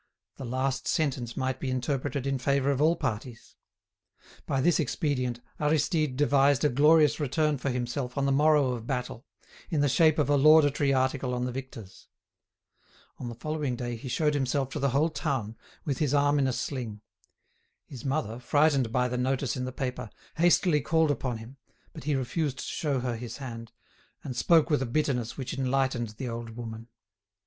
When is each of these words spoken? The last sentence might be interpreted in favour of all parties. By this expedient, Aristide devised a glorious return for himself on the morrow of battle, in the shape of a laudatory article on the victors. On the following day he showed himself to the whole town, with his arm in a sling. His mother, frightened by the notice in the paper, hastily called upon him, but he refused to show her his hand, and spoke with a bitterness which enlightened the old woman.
The 0.37 0.45
last 0.45 0.87
sentence 0.87 1.37
might 1.37 1.59
be 1.59 1.69
interpreted 1.69 2.25
in 2.25 2.39
favour 2.39 2.71
of 2.71 2.81
all 2.81 2.95
parties. 2.95 3.55
By 4.47 4.59
this 4.59 4.79
expedient, 4.79 5.41
Aristide 5.59 6.17
devised 6.17 6.65
a 6.65 6.69
glorious 6.69 7.19
return 7.19 7.59
for 7.59 7.69
himself 7.69 8.17
on 8.17 8.25
the 8.25 8.31
morrow 8.31 8.71
of 8.71 8.87
battle, 8.87 9.27
in 9.69 9.81
the 9.81 9.87
shape 9.87 10.17
of 10.17 10.27
a 10.27 10.37
laudatory 10.37 10.91
article 10.91 11.35
on 11.35 11.45
the 11.45 11.51
victors. 11.51 12.07
On 13.19 13.29
the 13.29 13.35
following 13.35 13.75
day 13.75 13.95
he 13.95 14.07
showed 14.09 14.33
himself 14.33 14.69
to 14.71 14.79
the 14.79 14.89
whole 14.89 15.09
town, 15.11 15.55
with 15.85 15.99
his 15.99 16.15
arm 16.15 16.39
in 16.39 16.47
a 16.47 16.51
sling. 16.53 17.01
His 17.85 18.03
mother, 18.03 18.39
frightened 18.39 18.91
by 18.91 19.07
the 19.07 19.19
notice 19.19 19.55
in 19.55 19.65
the 19.65 19.71
paper, 19.71 20.09
hastily 20.37 20.81
called 20.81 21.11
upon 21.11 21.37
him, 21.37 21.57
but 21.93 22.05
he 22.05 22.15
refused 22.15 22.57
to 22.57 22.63
show 22.65 23.01
her 23.01 23.15
his 23.17 23.37
hand, 23.37 23.71
and 24.23 24.35
spoke 24.35 24.71
with 24.71 24.81
a 24.81 24.87
bitterness 24.87 25.37
which 25.37 25.53
enlightened 25.53 26.15
the 26.17 26.27
old 26.27 26.55
woman. 26.57 26.87